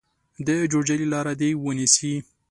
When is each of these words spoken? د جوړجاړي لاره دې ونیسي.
د 0.47 0.49
جوړجاړي 0.71 1.05
لاره 1.13 1.33
دې 1.41 1.49
ونیسي. 1.65 2.13